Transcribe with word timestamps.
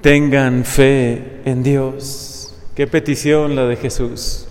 Tengan 0.00 0.64
fe 0.64 1.40
en 1.44 1.62
Dios. 1.62 2.54
Qué 2.74 2.86
petición 2.86 3.56
la 3.56 3.66
de 3.66 3.76
Jesús. 3.76 4.46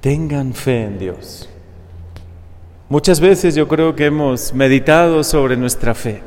Tengan 0.00 0.54
fe 0.54 0.84
en 0.84 0.98
Dios. 0.98 1.48
Muchas 2.88 3.18
veces 3.18 3.54
yo 3.54 3.66
creo 3.66 3.96
que 3.96 4.06
hemos 4.06 4.54
meditado 4.54 5.24
sobre 5.24 5.56
nuestra 5.56 5.94
fe, 5.94 6.22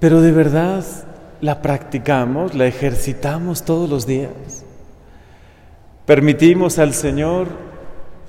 pero 0.00 0.20
de 0.20 0.32
verdad 0.32 0.84
la 1.40 1.60
practicamos, 1.62 2.54
la 2.54 2.66
ejercitamos 2.66 3.64
todos 3.64 3.88
los 3.88 4.06
días. 4.06 4.64
Permitimos 6.06 6.78
al 6.78 6.94
Señor, 6.94 7.48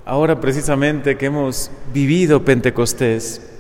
ahora 0.05 0.39
precisamente 0.39 1.17
que 1.17 1.27
hemos 1.27 1.71
vivido 1.93 2.43
Pentecostés, 2.43 3.52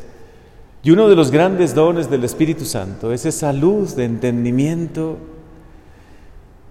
y 0.83 0.91
uno 0.91 1.07
de 1.07 1.15
los 1.15 1.31
grandes 1.31 1.73
dones 1.73 2.09
del 2.09 2.25
Espíritu 2.25 2.65
Santo 2.65 3.13
es 3.13 3.25
esa 3.25 3.53
luz 3.53 3.95
de 3.95 4.03
entendimiento, 4.03 5.17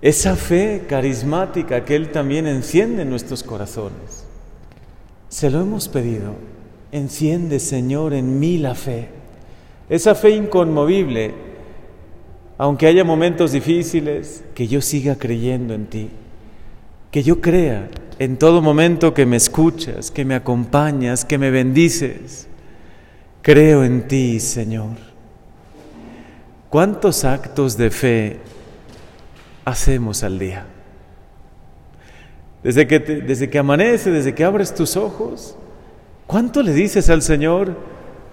esa 0.02 0.36
fe 0.36 0.84
carismática 0.86 1.86
que 1.86 1.96
Él 1.96 2.12
también 2.12 2.46
enciende 2.46 3.02
en 3.02 3.10
nuestros 3.10 3.42
corazones. 3.42 4.26
Se 5.30 5.48
lo 5.48 5.62
hemos 5.62 5.88
pedido. 5.88 6.34
Enciende, 6.92 7.58
Señor, 7.58 8.12
en 8.12 8.38
mí 8.38 8.58
la 8.58 8.74
fe. 8.74 9.08
Esa 9.88 10.14
fe 10.14 10.30
inconmovible, 10.30 11.32
aunque 12.58 12.86
haya 12.86 13.04
momentos 13.04 13.52
difíciles, 13.52 14.44
que 14.54 14.68
yo 14.68 14.82
siga 14.82 15.16
creyendo 15.16 15.72
en 15.72 15.86
ti. 15.86 16.10
Que 17.10 17.22
yo 17.22 17.40
crea 17.40 17.88
en 18.18 18.36
todo 18.36 18.60
momento 18.60 19.14
que 19.14 19.24
me 19.24 19.36
escuchas, 19.36 20.10
que 20.10 20.26
me 20.26 20.34
acompañas, 20.34 21.24
que 21.24 21.38
me 21.38 21.50
bendices. 21.50 22.48
Creo 23.42 23.82
en 23.82 24.06
ti, 24.06 24.38
Señor. 24.38 24.96
¿Cuántos 26.70 27.24
actos 27.24 27.76
de 27.76 27.90
fe 27.90 28.38
hacemos 29.64 30.22
al 30.22 30.38
día? 30.38 30.64
Desde 32.62 32.86
que, 32.86 33.00
desde 33.00 33.50
que 33.50 33.58
amanece, 33.58 34.12
desde 34.12 34.34
que 34.34 34.44
abres 34.44 34.72
tus 34.72 34.96
ojos, 34.96 35.56
¿cuánto 36.28 36.62
le 36.62 36.72
dices 36.72 37.10
al 37.10 37.20
Señor? 37.22 37.76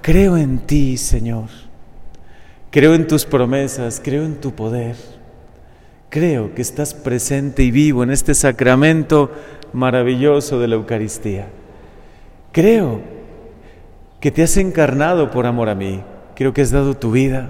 Creo 0.04 0.38
en 0.38 0.60
ti, 0.60 0.96
Señor. 0.98 1.50
Creo 2.70 2.94
en 2.94 3.08
tus 3.08 3.26
promesas, 3.26 4.00
creo 4.04 4.24
en 4.24 4.36
tu 4.36 4.54
poder. 4.54 4.96
Creo 6.10 6.54
que 6.54 6.62
estás 6.62 6.94
presente 6.94 7.64
y 7.64 7.72
vivo 7.72 8.04
en 8.04 8.12
este 8.12 8.36
sacramento 8.36 9.32
maravilloso 9.74 10.60
de 10.60 10.68
la 10.68 10.76
Eucaristía. 10.76 11.48
Creo 12.52 13.19
que 14.20 14.32
te 14.32 14.44
has 14.44 14.58
encarnado 14.58 15.32
por 15.32 15.46
amor 15.46 15.70
a 15.70 15.76
mí. 15.76 16.02
Creo 16.36 16.54
que 16.54 16.62
has 16.62 16.72
dado 16.72 16.96
tu 16.96 17.12
vida. 17.12 17.50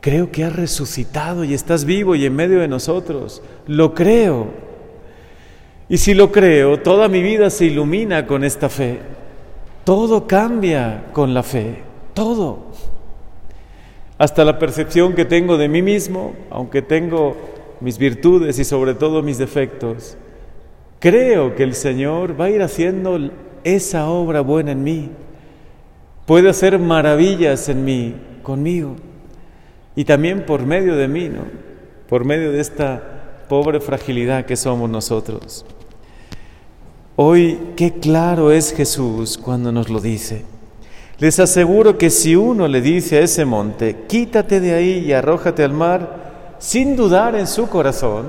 Creo 0.00 0.30
que 0.30 0.44
has 0.44 0.54
resucitado 0.54 1.44
y 1.44 1.54
estás 1.54 1.84
vivo 1.84 2.14
y 2.14 2.24
en 2.24 2.34
medio 2.34 2.60
de 2.60 2.68
nosotros. 2.68 3.42
Lo 3.66 3.94
creo. 3.94 4.48
Y 5.88 5.98
si 5.98 6.14
lo 6.14 6.32
creo, 6.32 6.80
toda 6.80 7.08
mi 7.08 7.22
vida 7.22 7.50
se 7.50 7.66
ilumina 7.66 8.26
con 8.26 8.44
esta 8.44 8.68
fe. 8.68 9.00
Todo 9.84 10.26
cambia 10.26 11.06
con 11.12 11.34
la 11.34 11.42
fe. 11.42 11.82
Todo. 12.14 12.66
Hasta 14.18 14.44
la 14.44 14.58
percepción 14.58 15.14
que 15.14 15.26
tengo 15.26 15.58
de 15.58 15.68
mí 15.68 15.82
mismo, 15.82 16.34
aunque 16.50 16.80
tengo 16.80 17.36
mis 17.80 17.98
virtudes 17.98 18.58
y 18.58 18.64
sobre 18.64 18.94
todo 18.94 19.22
mis 19.22 19.38
defectos. 19.38 20.16
Creo 20.98 21.54
que 21.54 21.62
el 21.62 21.74
Señor 21.74 22.40
va 22.40 22.46
a 22.46 22.50
ir 22.50 22.62
haciendo 22.62 23.18
esa 23.62 24.08
obra 24.08 24.40
buena 24.40 24.72
en 24.72 24.82
mí 24.82 25.10
puede 26.26 26.50
hacer 26.50 26.78
maravillas 26.78 27.68
en 27.68 27.84
mí, 27.84 28.14
conmigo, 28.42 28.96
y 29.94 30.04
también 30.04 30.44
por 30.44 30.66
medio 30.66 30.96
de 30.96 31.08
mí, 31.08 31.28
¿no? 31.28 31.44
Por 32.08 32.24
medio 32.24 32.52
de 32.52 32.60
esta 32.60 33.02
pobre 33.48 33.80
fragilidad 33.80 34.44
que 34.44 34.56
somos 34.56 34.90
nosotros. 34.90 35.64
Hoy, 37.14 37.58
qué 37.76 37.94
claro 37.94 38.52
es 38.52 38.74
Jesús 38.74 39.38
cuando 39.38 39.72
nos 39.72 39.88
lo 39.88 40.00
dice. 40.00 40.44
Les 41.18 41.40
aseguro 41.40 41.96
que 41.96 42.10
si 42.10 42.36
uno 42.36 42.68
le 42.68 42.82
dice 42.82 43.16
a 43.16 43.20
ese 43.22 43.46
monte, 43.46 44.04
quítate 44.06 44.60
de 44.60 44.74
ahí 44.74 44.98
y 44.98 45.12
arrójate 45.12 45.64
al 45.64 45.72
mar, 45.72 46.56
sin 46.58 46.94
dudar 46.94 47.34
en 47.36 47.46
su 47.46 47.68
corazón, 47.68 48.26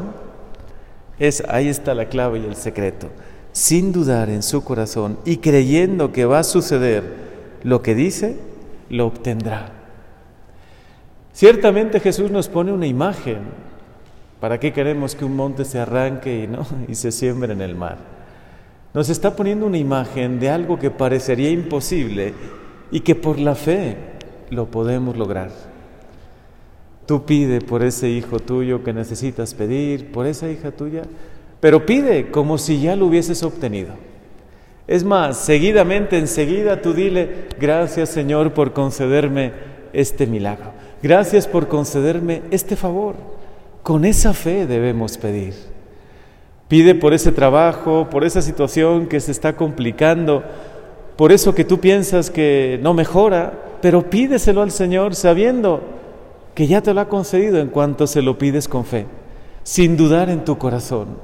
es, 1.20 1.44
ahí 1.50 1.68
está 1.68 1.94
la 1.94 2.06
clave 2.06 2.40
y 2.40 2.46
el 2.46 2.56
secreto, 2.56 3.10
sin 3.52 3.92
dudar 3.92 4.30
en 4.30 4.44
su 4.44 4.64
corazón 4.64 5.18
y 5.26 5.38
creyendo 5.38 6.14
que 6.14 6.26
va 6.26 6.40
a 6.40 6.44
suceder 6.44 7.27
lo 7.64 7.82
que 7.82 7.96
dice, 7.96 8.38
lo 8.90 9.08
obtendrá. 9.08 9.72
Ciertamente 11.34 12.00
Jesús 12.00 12.32
nos 12.32 12.50
pone 12.50 12.72
una 12.72 12.88
imagen. 12.88 13.40
¿Para 14.40 14.60
qué 14.60 14.74
queremos 14.74 15.16
que 15.16 15.26
un 15.26 15.36
monte 15.36 15.66
se 15.66 15.80
arranque 15.80 16.44
y, 16.44 16.48
¿no? 16.48 16.66
y 16.88 16.96
se 16.96 17.12
siembre 17.12 17.54
en 17.54 17.62
el 17.62 17.76
mar? 17.76 17.98
Nos 18.94 19.10
está 19.10 19.36
poniendo 19.36 19.68
una 19.68 19.78
imagen 19.78 20.40
de 20.40 20.50
algo 20.50 20.80
que 20.80 20.90
parecería 20.90 21.52
imposible 21.52 22.34
y 22.92 23.02
que 23.02 23.16
por 23.16 23.38
la 23.38 23.54
fe 23.54 23.98
lo 24.50 24.66
podemos 24.72 25.18
lograr. 25.18 25.52
Tú 27.06 27.24
pide 27.26 27.62
por 27.62 27.84
ese 27.84 28.10
hijo 28.10 28.40
tuyo 28.40 28.84
que 28.84 28.94
necesitas 28.94 29.54
pedir, 29.54 30.12
por 30.12 30.26
esa 30.26 30.50
hija 30.50 30.72
tuya, 30.72 31.04
pero 31.60 31.86
pide 31.86 32.32
como 32.32 32.58
si 32.58 32.82
ya 32.82 32.96
lo 32.96 33.06
hubieses 33.06 33.44
obtenido. 33.44 33.94
Es 34.88 35.04
más, 35.04 35.38
seguidamente, 35.38 36.18
enseguida 36.18 36.82
tú 36.82 36.94
dile, 36.94 37.48
gracias 37.60 38.10
Señor 38.10 38.54
por 38.54 38.72
concederme 38.72 39.52
este 39.92 40.26
milagro. 40.26 40.72
Gracias 41.04 41.46
por 41.46 41.68
concederme 41.68 42.42
este 42.52 42.76
favor. 42.76 43.16
Con 43.84 44.06
esa 44.06 44.34
fe 44.34 44.66
debemos 44.66 45.18
pedir. 45.18 45.54
Pide 46.68 46.96
por 46.96 47.14
ese 47.14 47.32
trabajo, 47.32 48.08
por 48.10 48.24
esa 48.24 48.42
situación 48.42 49.08
que 49.08 49.20
se 49.20 49.32
está 49.32 49.56
complicando, 49.56 50.44
por 51.16 51.32
eso 51.32 51.54
que 51.54 51.64
tú 51.64 51.80
piensas 51.80 52.30
que 52.30 52.80
no 52.82 52.94
mejora, 52.94 53.54
pero 53.82 54.10
pídeselo 54.10 54.62
al 54.62 54.72
Señor 54.72 55.16
sabiendo 55.16 55.82
que 56.54 56.68
ya 56.68 56.82
te 56.82 56.94
lo 56.94 57.02
ha 57.02 57.10
concedido 57.10 57.60
en 57.60 57.68
cuanto 57.68 58.08
se 58.08 58.22
lo 58.22 58.38
pides 58.38 58.68
con 58.68 58.86
fe, 58.86 59.06
sin 59.64 59.96
dudar 59.96 60.30
en 60.30 60.44
tu 60.44 60.58
corazón. 60.58 61.20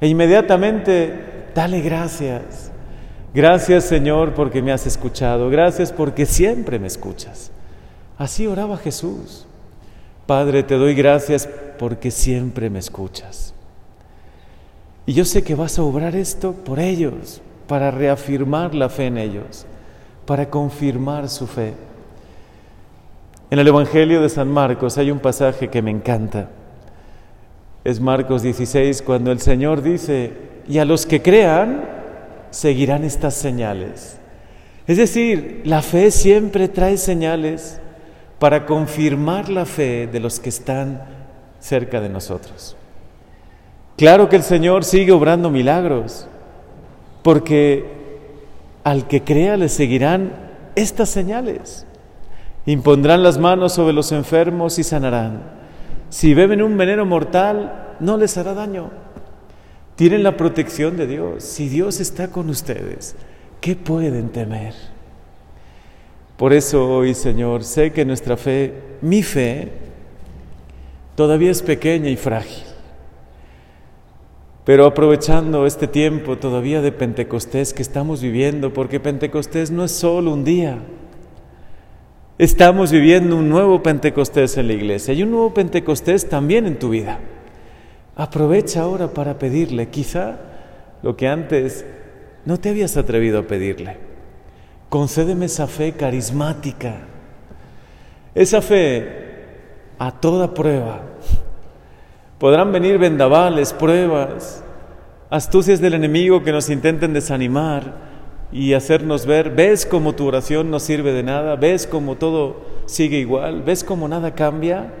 E 0.00 0.08
inmediatamente 0.08 1.50
dale 1.54 1.80
gracias. 1.80 2.69
Gracias 3.32 3.84
Señor 3.84 4.34
porque 4.34 4.62
me 4.62 4.72
has 4.72 4.86
escuchado. 4.86 5.50
Gracias 5.50 5.92
porque 5.92 6.26
siempre 6.26 6.78
me 6.78 6.86
escuchas. 6.86 7.50
Así 8.18 8.46
oraba 8.46 8.76
Jesús. 8.76 9.46
Padre, 10.26 10.62
te 10.62 10.74
doy 10.76 10.94
gracias 10.94 11.48
porque 11.78 12.10
siempre 12.10 12.70
me 12.70 12.78
escuchas. 12.78 13.54
Y 15.06 15.12
yo 15.12 15.24
sé 15.24 15.42
que 15.42 15.54
vas 15.54 15.78
a 15.78 15.82
obrar 15.82 16.14
esto 16.14 16.52
por 16.52 16.78
ellos, 16.78 17.40
para 17.66 17.90
reafirmar 17.90 18.74
la 18.74 18.88
fe 18.88 19.06
en 19.06 19.18
ellos, 19.18 19.66
para 20.26 20.50
confirmar 20.50 21.28
su 21.28 21.46
fe. 21.46 21.72
En 23.50 23.58
el 23.58 23.66
Evangelio 23.66 24.22
de 24.22 24.28
San 24.28 24.48
Marcos 24.48 24.98
hay 24.98 25.10
un 25.10 25.18
pasaje 25.18 25.68
que 25.68 25.82
me 25.82 25.90
encanta. 25.90 26.50
Es 27.82 28.00
Marcos 28.00 28.42
16 28.42 29.02
cuando 29.02 29.32
el 29.32 29.40
Señor 29.40 29.82
dice, 29.82 30.32
y 30.68 30.78
a 30.78 30.84
los 30.84 31.06
que 31.06 31.22
crean, 31.22 31.99
seguirán 32.50 33.04
estas 33.04 33.34
señales. 33.34 34.18
Es 34.86 34.96
decir, 34.96 35.62
la 35.64 35.82
fe 35.82 36.10
siempre 36.10 36.68
trae 36.68 36.96
señales 36.96 37.80
para 38.38 38.66
confirmar 38.66 39.48
la 39.48 39.66
fe 39.66 40.06
de 40.06 40.20
los 40.20 40.40
que 40.40 40.48
están 40.48 41.02
cerca 41.60 42.00
de 42.00 42.08
nosotros. 42.08 42.76
Claro 43.96 44.28
que 44.28 44.36
el 44.36 44.42
Señor 44.42 44.84
sigue 44.84 45.12
obrando 45.12 45.50
milagros, 45.50 46.26
porque 47.22 47.84
al 48.82 49.06
que 49.06 49.22
crea 49.22 49.56
le 49.56 49.68
seguirán 49.68 50.32
estas 50.74 51.10
señales. 51.10 51.86
Impondrán 52.66 53.22
las 53.22 53.38
manos 53.38 53.74
sobre 53.74 53.92
los 53.92 54.10
enfermos 54.12 54.78
y 54.78 54.84
sanarán. 54.84 55.42
Si 56.08 56.34
beben 56.34 56.62
un 56.62 56.76
veneno 56.76 57.04
mortal, 57.04 57.96
no 58.00 58.16
les 58.16 58.36
hará 58.38 58.54
daño 58.54 58.90
tienen 60.00 60.22
la 60.22 60.34
protección 60.34 60.96
de 60.96 61.06
Dios. 61.06 61.44
Si 61.44 61.68
Dios 61.68 62.00
está 62.00 62.28
con 62.28 62.48
ustedes, 62.48 63.14
¿qué 63.60 63.76
pueden 63.76 64.30
temer? 64.30 64.72
Por 66.38 66.54
eso 66.54 66.88
hoy, 66.88 67.12
Señor, 67.12 67.64
sé 67.64 67.92
que 67.92 68.06
nuestra 68.06 68.38
fe, 68.38 68.72
mi 69.02 69.22
fe, 69.22 69.68
todavía 71.16 71.50
es 71.50 71.60
pequeña 71.60 72.08
y 72.08 72.16
frágil. 72.16 72.64
Pero 74.64 74.86
aprovechando 74.86 75.66
este 75.66 75.86
tiempo 75.86 76.38
todavía 76.38 76.80
de 76.80 76.92
Pentecostés 76.92 77.74
que 77.74 77.82
estamos 77.82 78.22
viviendo, 78.22 78.72
porque 78.72 79.00
Pentecostés 79.00 79.70
no 79.70 79.84
es 79.84 79.92
solo 79.92 80.32
un 80.32 80.44
día, 80.44 80.78
estamos 82.38 82.90
viviendo 82.90 83.36
un 83.36 83.50
nuevo 83.50 83.82
Pentecostés 83.82 84.56
en 84.56 84.68
la 84.68 84.72
iglesia 84.72 85.12
y 85.12 85.24
un 85.24 85.32
nuevo 85.32 85.52
Pentecostés 85.52 86.26
también 86.26 86.64
en 86.64 86.78
tu 86.78 86.88
vida. 86.88 87.18
Aprovecha 88.20 88.82
ahora 88.82 89.14
para 89.14 89.38
pedirle, 89.38 89.88
quizá 89.88 90.36
lo 91.02 91.16
que 91.16 91.26
antes 91.26 91.86
no 92.44 92.60
te 92.60 92.68
habías 92.68 92.98
atrevido 92.98 93.38
a 93.38 93.44
pedirle. 93.44 93.96
Concédeme 94.90 95.46
esa 95.46 95.66
fe 95.66 95.92
carismática, 95.92 96.96
esa 98.34 98.60
fe 98.60 99.08
a 99.98 100.10
toda 100.12 100.52
prueba. 100.52 101.00
Podrán 102.38 102.70
venir 102.72 102.98
vendavales, 102.98 103.72
pruebas, 103.72 104.62
astucias 105.30 105.80
del 105.80 105.94
enemigo 105.94 106.42
que 106.42 106.52
nos 106.52 106.68
intenten 106.68 107.14
desanimar 107.14 107.94
y 108.52 108.74
hacernos 108.74 109.24
ver, 109.24 109.48
ves 109.48 109.86
cómo 109.86 110.14
tu 110.14 110.26
oración 110.26 110.70
no 110.70 110.78
sirve 110.78 111.14
de 111.14 111.22
nada, 111.22 111.56
ves 111.56 111.86
cómo 111.86 112.16
todo 112.16 112.60
sigue 112.84 113.16
igual, 113.16 113.62
ves 113.62 113.82
cómo 113.82 114.08
nada 114.08 114.34
cambia. 114.34 114.92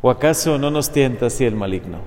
¿O 0.00 0.10
acaso 0.10 0.58
no 0.58 0.70
nos 0.70 0.90
tienta 0.90 1.26
así 1.26 1.44
el 1.44 1.56
maligno? 1.56 1.98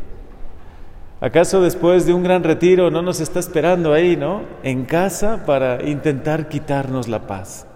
¿Acaso 1.19 1.61
después 1.61 2.05
de 2.05 2.13
un 2.13 2.23
gran 2.23 2.43
retiro 2.43 2.89
no 2.89 3.01
nos 3.01 3.19
está 3.19 3.39
esperando 3.39 3.93
ahí, 3.93 4.15
no? 4.15 4.41
En 4.63 4.85
casa 4.85 5.45
para 5.45 5.87
intentar 5.87 6.49
quitarnos 6.49 7.07
la 7.07 7.27
paz. 7.27 7.67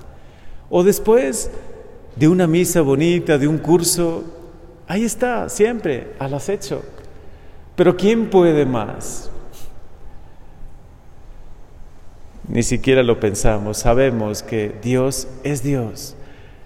O 0.69 0.83
después 0.83 1.51
de 2.15 2.27
una 2.27 2.47
misa 2.47 2.81
bonita, 2.81 3.37
de 3.37 3.47
un 3.47 3.59
curso, 3.59 4.23
ahí 4.87 5.03
está, 5.03 5.47
siempre, 5.49 6.13
al 6.17 6.33
acecho. 6.33 6.81
Pero 7.75 7.95
¿quién 7.95 8.29
puede 8.29 8.65
más? 8.65 9.29
Ni 12.47 12.63
siquiera 12.63 13.03
lo 13.03 13.19
pensamos, 13.19 13.77
sabemos 13.77 14.41
que 14.41 14.75
Dios 14.81 15.27
es 15.43 15.61
Dios 15.61 16.15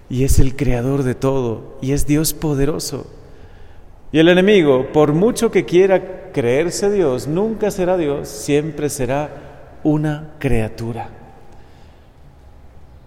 y 0.09 0.23
es 0.23 0.39
el 0.39 0.55
creador 0.55 1.03
de 1.03 1.15
todo 1.15 1.77
y 1.81 1.93
es 1.93 2.05
Dios 2.05 2.33
poderoso. 2.33 3.18
Y 4.11 4.19
el 4.19 4.27
enemigo, 4.27 4.87
por 4.91 5.13
mucho 5.13 5.51
que 5.51 5.65
quiera 5.65 6.31
creerse 6.31 6.91
Dios, 6.91 7.27
nunca 7.27 7.69
será 7.69 7.97
Dios, 7.97 8.27
siempre 8.27 8.89
será 8.89 9.29
una 9.83 10.33
criatura. 10.39 11.09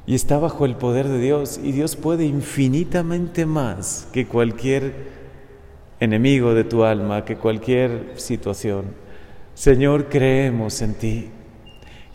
Y 0.06 0.14
está 0.14 0.38
bajo 0.38 0.64
el 0.64 0.76
poder 0.76 1.08
de 1.08 1.18
Dios 1.18 1.60
y 1.62 1.72
Dios 1.72 1.96
puede 1.96 2.24
infinitamente 2.24 3.46
más 3.46 4.08
que 4.12 4.26
cualquier 4.26 4.92
enemigo 6.00 6.54
de 6.54 6.64
tu 6.64 6.84
alma, 6.84 7.24
que 7.24 7.36
cualquier 7.36 8.12
situación. 8.16 8.86
Señor, 9.54 10.08
creemos 10.08 10.82
en 10.82 10.94
ti. 10.94 11.28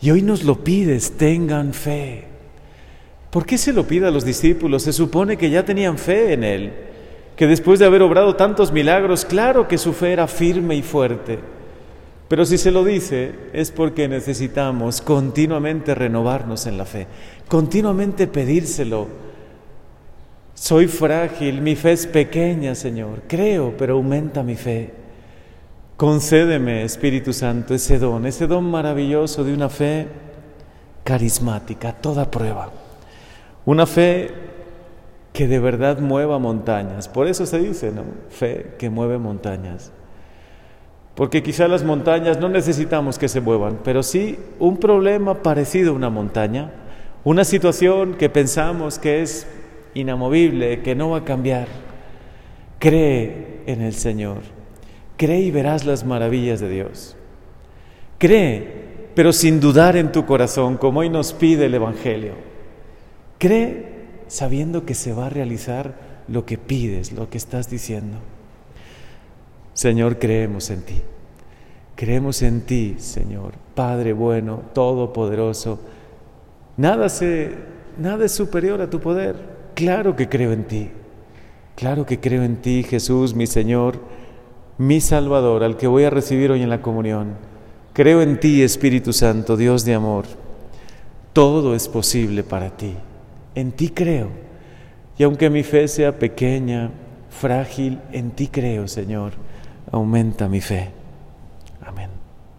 Y 0.00 0.10
hoy 0.10 0.22
nos 0.22 0.44
lo 0.44 0.62
pides, 0.62 1.12
tengan 1.16 1.72
fe. 1.72 2.24
¿Por 3.30 3.46
qué 3.46 3.58
se 3.58 3.72
lo 3.72 3.86
pide 3.86 4.06
a 4.06 4.10
los 4.10 4.24
discípulos? 4.24 4.82
Se 4.82 4.92
supone 4.92 5.36
que 5.36 5.50
ya 5.50 5.64
tenían 5.64 5.98
fe 5.98 6.34
en 6.34 6.44
Él, 6.44 6.72
que 7.38 7.46
después 7.46 7.78
de 7.78 7.86
haber 7.86 8.02
obrado 8.02 8.34
tantos 8.34 8.72
milagros, 8.72 9.24
claro 9.24 9.68
que 9.68 9.78
su 9.78 9.92
fe 9.92 10.12
era 10.12 10.26
firme 10.26 10.74
y 10.74 10.82
fuerte. 10.82 11.38
Pero 12.26 12.44
si 12.44 12.58
se 12.58 12.72
lo 12.72 12.82
dice 12.82 13.32
es 13.52 13.70
porque 13.70 14.08
necesitamos 14.08 15.00
continuamente 15.00 15.94
renovarnos 15.94 16.66
en 16.66 16.76
la 16.76 16.84
fe, 16.84 17.06
continuamente 17.46 18.26
pedírselo. 18.26 19.06
Soy 20.52 20.88
frágil, 20.88 21.62
mi 21.62 21.76
fe 21.76 21.92
es 21.92 22.08
pequeña, 22.08 22.74
Señor. 22.74 23.22
Creo, 23.28 23.72
pero 23.78 23.94
aumenta 23.94 24.42
mi 24.42 24.56
fe. 24.56 24.90
Concédeme, 25.96 26.82
Espíritu 26.82 27.32
Santo, 27.32 27.72
ese 27.72 28.00
don, 28.00 28.26
ese 28.26 28.48
don 28.48 28.68
maravilloso 28.68 29.44
de 29.44 29.54
una 29.54 29.68
fe 29.68 30.08
carismática, 31.04 31.92
toda 31.92 32.28
prueba. 32.28 32.72
Una 33.64 33.86
fe 33.86 34.47
que 35.32 35.46
de 35.46 35.58
verdad 35.58 35.98
mueva 35.98 36.38
montañas. 36.38 37.08
Por 37.08 37.26
eso 37.26 37.46
se 37.46 37.58
dice, 37.58 37.92
¿no? 37.92 38.04
Fe 38.28 38.74
que 38.78 38.90
mueve 38.90 39.18
montañas. 39.18 39.92
Porque 41.14 41.42
quizá 41.42 41.68
las 41.68 41.84
montañas 41.84 42.38
no 42.38 42.48
necesitamos 42.48 43.18
que 43.18 43.28
se 43.28 43.40
muevan, 43.40 43.78
pero 43.82 44.02
sí 44.02 44.38
un 44.58 44.76
problema 44.78 45.42
parecido 45.42 45.92
a 45.92 45.96
una 45.96 46.10
montaña, 46.10 46.70
una 47.24 47.44
situación 47.44 48.14
que 48.14 48.28
pensamos 48.28 48.98
que 48.98 49.22
es 49.22 49.46
inamovible, 49.94 50.82
que 50.82 50.94
no 50.94 51.10
va 51.10 51.18
a 51.18 51.24
cambiar. 51.24 51.66
Cree 52.78 53.62
en 53.66 53.82
el 53.82 53.94
Señor 53.94 54.58
Cree 55.18 55.40
y 55.40 55.50
verás 55.50 55.84
las 55.84 56.04
maravillas 56.04 56.60
de 56.60 56.70
Dios. 56.70 57.16
Cree, 58.18 59.08
pero 59.16 59.32
sin 59.32 59.58
dudar 59.58 59.96
en 59.96 60.12
tu 60.12 60.24
corazón, 60.24 60.76
como 60.76 61.00
hoy 61.00 61.10
nos 61.10 61.32
pide 61.32 61.66
el 61.66 61.74
Evangelio. 61.74 62.34
Cree 63.38 63.87
sabiendo 64.28 64.86
que 64.86 64.94
se 64.94 65.12
va 65.12 65.26
a 65.26 65.30
realizar 65.30 65.96
lo 66.28 66.46
que 66.46 66.58
pides, 66.58 67.12
lo 67.12 67.28
que 67.28 67.38
estás 67.38 67.68
diciendo. 67.68 68.18
Señor, 69.74 70.18
creemos 70.18 70.70
en 70.70 70.82
ti. 70.82 71.00
Creemos 71.96 72.42
en 72.42 72.60
ti, 72.60 72.94
Señor, 72.98 73.54
Padre 73.74 74.12
bueno, 74.12 74.62
todopoderoso. 74.72 75.80
Nada, 76.76 77.08
se, 77.08 77.54
nada 77.98 78.24
es 78.24 78.32
superior 78.32 78.80
a 78.80 78.90
tu 78.90 79.00
poder. 79.00 79.36
Claro 79.74 80.14
que 80.14 80.28
creo 80.28 80.52
en 80.52 80.64
ti. 80.64 80.90
Claro 81.74 82.06
que 82.06 82.20
creo 82.20 82.44
en 82.44 82.56
ti, 82.56 82.84
Jesús, 82.84 83.34
mi 83.34 83.46
Señor 83.46 83.98
mi 84.78 85.00
Salvador, 85.00 85.64
al 85.64 85.76
que 85.76 85.88
voy 85.88 86.04
a 86.04 86.10
recibir 86.10 86.52
hoy 86.52 86.62
en 86.62 86.70
la 86.70 86.80
comunión. 86.80 87.34
Creo 87.92 88.22
en 88.22 88.38
ti, 88.38 88.62
Espíritu 88.62 89.12
Santo, 89.12 89.56
Dios 89.56 89.84
de 89.84 89.94
amor. 89.94 90.24
Todo 91.32 91.74
es 91.74 91.88
posible 91.88 92.44
para 92.44 92.70
ti. 92.70 92.94
En 93.54 93.72
ti 93.72 93.88
creo. 93.90 94.28
Y 95.16 95.24
aunque 95.24 95.50
mi 95.50 95.62
fe 95.62 95.88
sea 95.88 96.18
pequeña, 96.18 96.90
frágil, 97.30 98.00
en 98.12 98.30
ti 98.30 98.48
creo, 98.48 98.86
Señor. 98.88 99.32
Aumenta 99.90 100.48
mi 100.48 100.60
fe. 100.60 100.90
Amén. 101.84 102.17